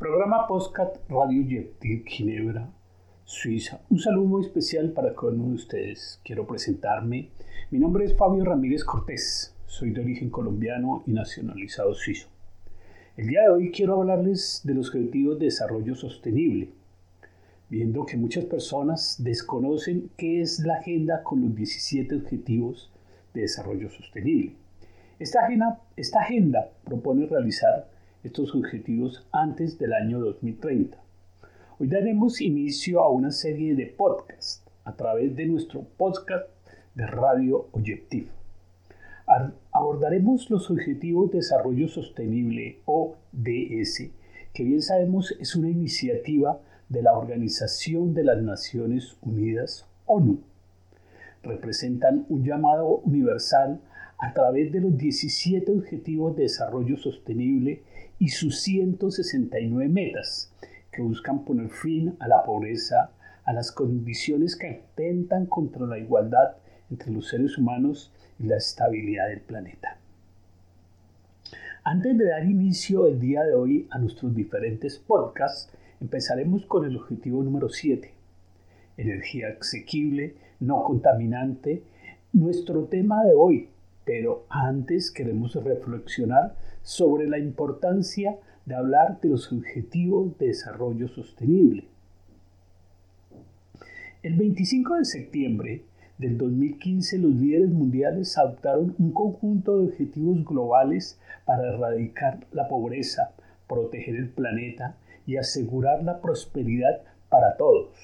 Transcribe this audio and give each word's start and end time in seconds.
Programa 0.00 0.46
Postcat 0.46 0.96
Radio 1.10 1.42
Yeptir 1.42 2.06
Ginebra, 2.06 2.70
Suiza. 3.22 3.82
Un 3.90 3.98
saludo 3.98 4.28
muy 4.28 4.46
especial 4.46 4.92
para 4.92 5.14
cada 5.14 5.32
uno 5.34 5.48
de 5.48 5.54
ustedes. 5.56 6.18
Quiero 6.24 6.46
presentarme. 6.46 7.28
Mi 7.70 7.78
nombre 7.78 8.06
es 8.06 8.16
Fabio 8.16 8.42
Ramírez 8.42 8.82
Cortés. 8.82 9.54
Soy 9.66 9.90
de 9.90 10.00
origen 10.00 10.30
colombiano 10.30 11.02
y 11.06 11.12
nacionalizado 11.12 11.92
suizo. 11.92 12.28
El 13.18 13.26
día 13.26 13.42
de 13.42 13.50
hoy 13.50 13.70
quiero 13.72 14.00
hablarles 14.00 14.62
de 14.64 14.72
los 14.72 14.88
objetivos 14.88 15.38
de 15.38 15.44
desarrollo 15.44 15.94
sostenible, 15.94 16.70
viendo 17.68 18.06
que 18.06 18.16
muchas 18.16 18.46
personas 18.46 19.16
desconocen 19.22 20.10
qué 20.16 20.40
es 20.40 20.60
la 20.60 20.76
agenda 20.76 21.22
con 21.22 21.42
los 21.42 21.54
17 21.54 22.14
objetivos 22.16 22.90
de 23.34 23.42
desarrollo 23.42 23.90
sostenible. 23.90 24.54
Esta 25.18 25.44
agenda, 25.44 25.82
esta 25.94 26.20
agenda 26.20 26.70
propone 26.86 27.26
realizar 27.26 27.99
estos 28.22 28.54
objetivos 28.54 29.26
antes 29.32 29.78
del 29.78 29.94
año 29.94 30.20
2030. 30.20 30.98
Hoy 31.78 31.88
daremos 31.88 32.40
inicio 32.40 33.00
a 33.00 33.08
una 33.08 33.30
serie 33.30 33.74
de 33.74 33.86
podcasts 33.86 34.62
a 34.84 34.94
través 34.94 35.34
de 35.36 35.46
nuestro 35.46 35.82
podcast 35.96 36.46
de 36.94 37.06
Radio 37.06 37.68
Objective. 37.72 38.28
Abordaremos 39.72 40.50
los 40.50 40.70
Objetivos 40.70 41.30
de 41.30 41.38
Desarrollo 41.38 41.88
Sostenible 41.88 42.80
ODS, 42.84 44.10
que 44.52 44.64
bien 44.64 44.82
sabemos 44.82 45.34
es 45.40 45.54
una 45.56 45.70
iniciativa 45.70 46.60
de 46.88 47.02
la 47.02 47.16
Organización 47.16 48.12
de 48.12 48.24
las 48.24 48.42
Naciones 48.42 49.16
Unidas, 49.22 49.86
ONU. 50.06 50.40
Representan 51.42 52.26
un 52.28 52.44
llamado 52.44 52.98
universal 53.04 53.80
a 54.20 54.34
través 54.34 54.70
de 54.70 54.80
los 54.80 54.96
17 54.96 55.72
Objetivos 55.72 56.36
de 56.36 56.42
Desarrollo 56.42 56.96
Sostenible 56.98 57.82
y 58.18 58.28
sus 58.28 58.60
169 58.60 59.88
metas 59.88 60.52
que 60.92 61.02
buscan 61.02 61.44
poner 61.44 61.70
fin 61.70 62.16
a 62.20 62.28
la 62.28 62.42
pobreza, 62.44 63.12
a 63.44 63.52
las 63.52 63.72
condiciones 63.72 64.56
que 64.56 64.68
atentan 64.68 65.46
contra 65.46 65.86
la 65.86 65.98
igualdad 65.98 66.56
entre 66.90 67.10
los 67.12 67.28
seres 67.28 67.56
humanos 67.56 68.12
y 68.38 68.44
la 68.44 68.56
estabilidad 68.56 69.28
del 69.28 69.40
planeta. 69.40 69.96
Antes 71.82 72.18
de 72.18 72.26
dar 72.26 72.44
inicio 72.44 73.06
el 73.06 73.18
día 73.18 73.42
de 73.42 73.54
hoy 73.54 73.88
a 73.90 73.98
nuestros 73.98 74.34
diferentes 74.34 74.98
podcasts, 74.98 75.72
empezaremos 76.00 76.66
con 76.66 76.84
el 76.84 76.96
objetivo 76.96 77.42
número 77.42 77.70
7, 77.70 78.12
energía 78.98 79.56
asequible, 79.58 80.34
no 80.60 80.84
contaminante. 80.84 81.82
Nuestro 82.34 82.84
tema 82.84 83.24
de 83.24 83.32
hoy, 83.34 83.70
pero 84.10 84.44
antes 84.48 85.12
queremos 85.12 85.54
reflexionar 85.54 86.56
sobre 86.82 87.28
la 87.28 87.38
importancia 87.38 88.40
de 88.66 88.74
hablar 88.74 89.20
de 89.20 89.28
los 89.28 89.52
objetivos 89.52 90.36
de 90.36 90.48
desarrollo 90.48 91.06
sostenible. 91.06 91.84
El 94.24 94.34
25 94.34 94.96
de 94.96 95.04
septiembre 95.04 95.84
del 96.18 96.38
2015 96.38 97.18
los 97.18 97.34
líderes 97.36 97.70
mundiales 97.70 98.36
adoptaron 98.36 98.96
un 98.98 99.12
conjunto 99.12 99.78
de 99.78 99.86
objetivos 99.86 100.44
globales 100.44 101.20
para 101.44 101.68
erradicar 101.68 102.48
la 102.50 102.66
pobreza, 102.66 103.30
proteger 103.68 104.16
el 104.16 104.30
planeta 104.30 104.96
y 105.24 105.36
asegurar 105.36 106.02
la 106.02 106.20
prosperidad 106.20 107.02
para 107.28 107.56
todos. 107.56 107.94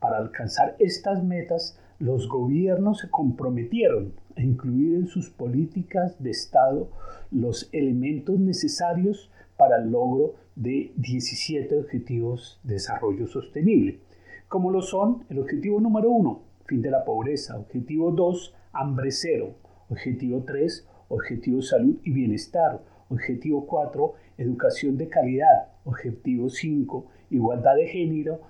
Para 0.00 0.16
alcanzar 0.16 0.74
estas 0.80 1.22
metas, 1.22 1.78
los 1.98 2.28
gobiernos 2.28 2.98
se 3.00 3.10
comprometieron 3.10 4.14
a 4.36 4.42
incluir 4.42 4.96
en 4.96 5.06
sus 5.06 5.30
políticas 5.30 6.22
de 6.22 6.30
Estado 6.30 6.90
los 7.30 7.68
elementos 7.72 8.38
necesarios 8.38 9.30
para 9.56 9.78
el 9.78 9.90
logro 9.90 10.34
de 10.56 10.92
17 10.96 11.76
objetivos 11.76 12.60
de 12.64 12.74
desarrollo 12.74 13.26
sostenible, 13.26 14.00
como 14.48 14.70
lo 14.70 14.82
son 14.82 15.24
el 15.30 15.38
objetivo 15.38 15.80
número 15.80 16.10
1, 16.10 16.42
fin 16.66 16.82
de 16.82 16.90
la 16.90 17.04
pobreza, 17.04 17.58
objetivo 17.58 18.10
2, 18.10 18.54
hambre 18.72 19.10
cero, 19.10 19.54
objetivo 19.88 20.42
3, 20.44 20.88
objetivo 21.08 21.62
salud 21.62 21.98
y 22.04 22.12
bienestar, 22.12 22.82
objetivo 23.08 23.66
4, 23.66 24.14
educación 24.38 24.96
de 24.96 25.08
calidad, 25.08 25.68
objetivo 25.84 26.48
5, 26.48 27.06
igualdad 27.30 27.76
de 27.76 27.88
género 27.88 28.40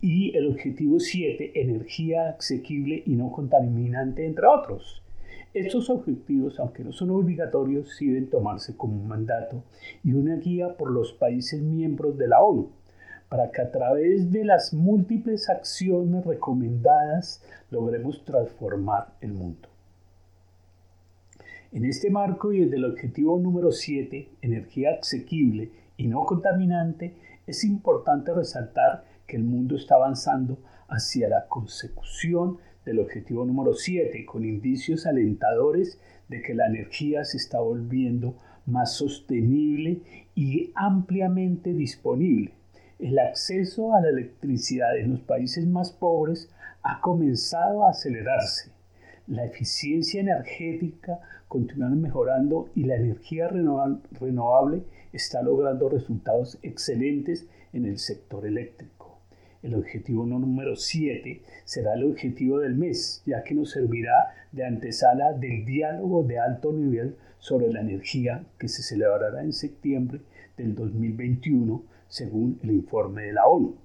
y 0.00 0.36
el 0.36 0.46
objetivo 0.48 1.00
7, 1.00 1.60
energía 1.60 2.30
asequible 2.38 3.02
y 3.04 3.14
no 3.14 3.32
contaminante, 3.32 4.24
entre 4.24 4.46
otros. 4.46 5.02
Estos 5.54 5.90
objetivos, 5.90 6.60
aunque 6.60 6.84
no 6.84 6.92
son 6.92 7.10
obligatorios, 7.10 7.96
sí 7.96 8.06
deben 8.06 8.30
tomarse 8.30 8.76
como 8.76 8.94
un 8.94 9.08
mandato 9.08 9.64
y 10.04 10.12
una 10.12 10.36
guía 10.36 10.76
por 10.76 10.90
los 10.90 11.12
países 11.12 11.60
miembros 11.60 12.16
de 12.16 12.28
la 12.28 12.40
ONU, 12.40 12.70
para 13.28 13.50
que 13.50 13.62
a 13.62 13.70
través 13.70 14.30
de 14.30 14.44
las 14.44 14.72
múltiples 14.72 15.48
acciones 15.48 16.24
recomendadas 16.24 17.42
logremos 17.70 18.24
transformar 18.24 19.14
el 19.20 19.32
mundo. 19.32 19.68
En 21.72 21.84
este 21.84 22.08
marco 22.10 22.52
y 22.52 22.60
desde 22.60 22.76
el 22.76 22.84
objetivo 22.84 23.38
número 23.38 23.72
7, 23.72 24.28
energía 24.42 24.98
asequible 25.00 25.70
y 25.96 26.06
no 26.06 26.24
contaminante, 26.24 27.14
es 27.46 27.64
importante 27.64 28.32
resaltar 28.32 29.04
que 29.28 29.36
el 29.36 29.44
mundo 29.44 29.76
está 29.76 29.94
avanzando 29.94 30.58
hacia 30.88 31.28
la 31.28 31.46
consecución 31.46 32.58
del 32.84 32.98
objetivo 32.98 33.44
número 33.44 33.74
7, 33.74 34.24
con 34.24 34.44
indicios 34.44 35.06
alentadores 35.06 36.00
de 36.28 36.42
que 36.42 36.54
la 36.54 36.66
energía 36.66 37.24
se 37.24 37.36
está 37.36 37.60
volviendo 37.60 38.36
más 38.66 38.94
sostenible 38.94 40.00
y 40.34 40.72
ampliamente 40.74 41.74
disponible. 41.74 42.54
El 42.98 43.18
acceso 43.18 43.94
a 43.94 44.00
la 44.00 44.08
electricidad 44.08 44.96
en 44.96 45.10
los 45.10 45.20
países 45.20 45.66
más 45.66 45.92
pobres 45.92 46.50
ha 46.82 47.00
comenzado 47.00 47.84
a 47.84 47.90
acelerarse. 47.90 48.72
La 49.26 49.44
eficiencia 49.44 50.20
energética 50.22 51.20
continúa 51.48 51.90
mejorando 51.90 52.70
y 52.74 52.84
la 52.84 52.96
energía 52.96 53.48
renovable 53.48 54.84
está 55.12 55.42
logrando 55.42 55.90
resultados 55.90 56.58
excelentes 56.62 57.46
en 57.74 57.84
el 57.84 57.98
sector 57.98 58.46
eléctrico. 58.46 58.97
El 59.60 59.74
objetivo 59.74 60.24
número 60.24 60.76
7 60.76 61.42
será 61.64 61.94
el 61.94 62.04
objetivo 62.04 62.60
del 62.60 62.76
mes, 62.76 63.22
ya 63.26 63.42
que 63.42 63.54
nos 63.54 63.72
servirá 63.72 64.34
de 64.52 64.64
antesala 64.64 65.32
del 65.32 65.64
diálogo 65.64 66.22
de 66.22 66.38
alto 66.38 66.72
nivel 66.72 67.16
sobre 67.40 67.72
la 67.72 67.80
energía 67.80 68.44
que 68.56 68.68
se 68.68 68.84
celebrará 68.84 69.42
en 69.42 69.52
septiembre 69.52 70.20
del 70.56 70.76
2021, 70.76 71.82
según 72.06 72.60
el 72.62 72.70
informe 72.70 73.22
de 73.22 73.32
la 73.32 73.46
ONU. 73.46 73.76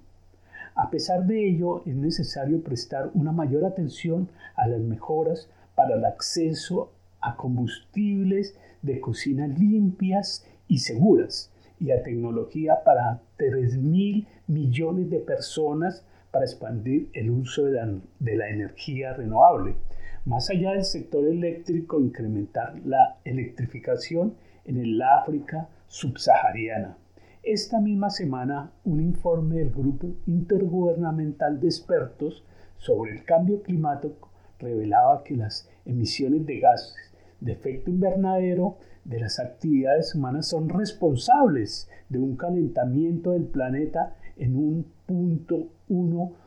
A 0.76 0.90
pesar 0.90 1.26
de 1.26 1.48
ello, 1.48 1.82
es 1.86 1.96
necesario 1.96 2.62
prestar 2.62 3.10
una 3.14 3.32
mayor 3.32 3.64
atención 3.64 4.28
a 4.54 4.68
las 4.68 4.80
mejoras 4.80 5.48
para 5.74 5.96
el 5.96 6.04
acceso 6.04 6.92
a 7.20 7.36
combustibles 7.36 8.56
de 8.82 9.00
cocina 9.00 9.48
limpias 9.48 10.46
y 10.68 10.78
seguras, 10.78 11.50
y 11.80 11.90
a 11.90 12.02
tecnología 12.02 12.82
para 12.84 13.20
3 13.36 13.76
mil 13.78 14.26
millones 14.46 15.10
de 15.10 15.18
personas 15.18 16.06
para 16.30 16.44
expandir 16.44 17.10
el 17.12 17.30
uso 17.30 17.64
de 17.64 17.72
la, 17.72 17.94
de 18.18 18.36
la, 18.36 18.48
energía 18.48 19.12
renovable. 19.12 19.76
Más 20.24 20.50
allá 20.50 20.72
del 20.72 20.84
sector 20.84 21.26
eléctrico, 21.26 22.00
incrementar 22.00 22.80
la 22.84 23.18
electrificación 23.24 24.34
en 24.64 24.78
el 24.78 25.00
África 25.02 25.68
subsahariana. 25.86 26.96
Esta 27.42 27.78
misma 27.78 28.10
semana, 28.10 28.72
un 28.84 29.00
informe 29.00 29.56
del 29.56 29.70
Grupo 29.70 30.14
Intergubernamental 30.26 31.60
de 31.60 31.66
Expertos 31.66 32.42
sobre 32.78 33.12
el 33.12 33.24
Cambio 33.24 33.62
Climático 33.62 34.30
revelaba 34.58 35.22
que 35.22 35.36
las 35.36 35.68
emisiones 35.84 36.46
de 36.46 36.58
gases 36.58 37.13
de 37.40 37.52
efecto 37.52 37.90
invernadero 37.90 38.78
de 39.04 39.20
las 39.20 39.38
actividades 39.38 40.14
humanas 40.14 40.48
son 40.48 40.68
responsables 40.68 41.90
de 42.08 42.18
un 42.18 42.36
calentamiento 42.36 43.32
del 43.32 43.44
planeta 43.44 44.16
en 44.36 44.56
un 44.56 44.86
punto 45.06 45.68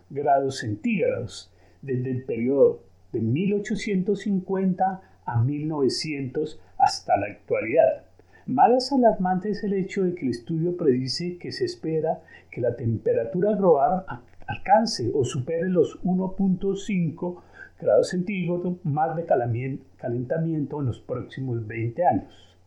grados 0.09 0.59
centígrados 0.59 1.51
desde 1.81 2.11
el 2.11 2.23
periodo 2.23 2.81
de 3.11 3.21
1850 3.21 5.01
a 5.25 5.43
1900 5.43 6.59
hasta 6.77 7.17
la 7.17 7.27
actualidad. 7.27 8.05
Más 8.45 8.91
alarmante 8.91 9.49
es 9.49 9.63
el 9.63 9.73
hecho 9.73 10.03
de 10.03 10.15
que 10.15 10.25
el 10.25 10.31
estudio 10.31 10.77
predice 10.77 11.37
que 11.37 11.51
se 11.51 11.65
espera 11.65 12.21
que 12.49 12.61
la 12.61 12.75
temperatura 12.75 13.55
global 13.55 14.05
alcance 14.47 15.11
o 15.13 15.25
supere 15.25 15.69
los 15.69 16.01
1.5 16.03 17.41
grados 17.79 18.09
centígrados 18.09 18.77
más 18.83 19.15
de 19.15 19.25
calentamiento 19.25 20.79
en 20.79 20.85
los 20.87 20.99
próximos 20.99 21.65
20 21.67 22.05
años. 22.05 22.57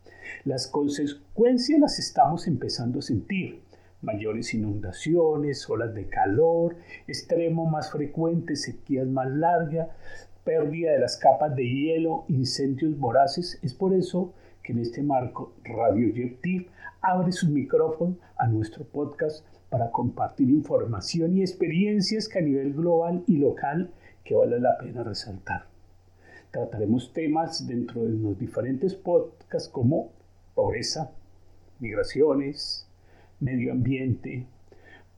Las 0.44 0.66
consecuencias 0.66 1.80
las 1.80 1.98
estamos 1.98 2.46
empezando 2.46 3.00
a 3.00 3.02
sentir. 3.02 3.60
Mayores 4.02 4.54
inundaciones, 4.54 5.68
olas 5.68 5.94
de 5.94 6.06
calor, 6.06 6.76
extremo 7.06 7.66
más 7.66 7.90
frecuente, 7.90 8.56
sequías 8.56 9.06
más 9.06 9.28
largas, 9.30 9.88
pérdida 10.44 10.92
de 10.92 11.00
las 11.00 11.18
capas 11.18 11.54
de 11.54 11.68
hielo, 11.68 12.24
incendios 12.28 12.98
voraces. 12.98 13.58
Es 13.62 13.74
por 13.74 13.92
eso 13.92 14.32
que 14.62 14.72
en 14.72 14.78
este 14.78 15.02
marco 15.02 15.52
Radio 15.64 16.12
abre 17.02 17.32
su 17.32 17.48
micrófono 17.50 18.16
a 18.36 18.46
nuestro 18.46 18.84
podcast 18.84 19.44
para 19.68 19.90
compartir 19.90 20.48
información 20.48 21.36
y 21.36 21.42
experiencias 21.42 22.28
que 22.28 22.38
a 22.38 22.42
nivel 22.42 22.72
global 22.72 23.22
y 23.26 23.36
local 23.36 23.90
que 24.24 24.34
vale 24.34 24.60
la 24.60 24.76
pena 24.78 25.02
resaltar. 25.02 25.66
Trataremos 26.50 27.12
temas 27.12 27.66
dentro 27.66 28.02
de 28.02 28.10
los 28.10 28.38
diferentes 28.38 28.94
podcasts 28.94 29.68
como 29.68 30.12
pobreza, 30.54 31.12
migraciones, 31.78 32.88
medio 33.38 33.72
ambiente, 33.72 34.46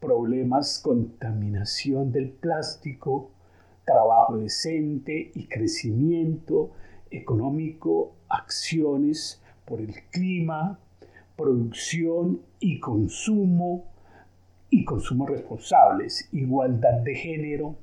problemas, 0.01 0.79
contaminación 0.79 2.13
del 2.13 2.31
plástico, 2.31 3.31
trabajo 3.85 4.37
decente 4.37 5.31
y 5.35 5.47
crecimiento 5.47 6.73
económico, 7.11 8.15
acciones 8.29 9.43
por 9.65 9.81
el 9.81 9.95
clima, 10.11 10.79
producción 11.37 12.43
y 12.61 12.81
consumo 12.81 13.85
y 14.71 14.85
consumo 14.85 15.27
responsables, 15.27 16.29
igualdad 16.33 17.01
de 17.03 17.15
género. 17.15 17.77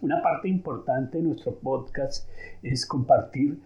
Una 0.00 0.22
parte 0.22 0.48
importante 0.48 1.18
de 1.18 1.24
nuestro 1.24 1.56
podcast 1.56 2.28
es 2.62 2.86
compartir 2.86 3.58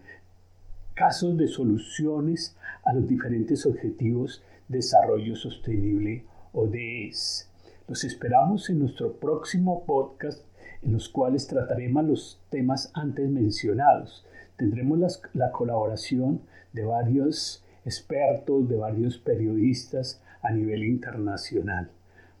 casos 0.95 1.37
de 1.37 1.47
soluciones 1.47 2.57
a 2.83 2.91
los 2.93 3.07
diferentes 3.07 3.67
objetivos 3.67 4.41
de 4.67 4.77
desarrollo 4.77 5.35
sostenible 5.35 6.25
ODS. 6.53 7.51
Los 7.87 8.03
esperamos 8.03 8.67
en 8.71 8.79
nuestro 8.79 9.13
próximo 9.13 9.85
podcast 9.85 10.43
en 10.81 10.93
los 10.93 11.07
cuales 11.07 11.45
trataremos 11.45 12.03
los 12.03 12.41
temas 12.49 12.89
antes 12.95 13.29
mencionados. 13.29 14.25
Tendremos 14.57 15.21
la 15.33 15.51
colaboración 15.51 16.41
de 16.71 16.83
varios 16.83 17.63
expertos, 17.85 18.67
de 18.67 18.77
varios 18.77 19.19
periodistas 19.19 20.19
a 20.41 20.51
nivel 20.51 20.83
internacional. 20.83 21.91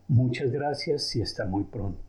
Muchas 0.07 0.51
gracias 0.51 1.15
y 1.15 1.21
hasta 1.21 1.45
muy 1.45 1.65
pronto. 1.65 2.03